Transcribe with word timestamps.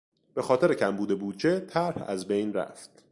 به 0.33 0.41
خاطر 0.41 0.73
کمبود 0.73 1.19
بودجه 1.19 1.59
طرح 1.59 2.03
از 2.09 2.27
بین 2.27 2.53
رفت. 2.53 3.03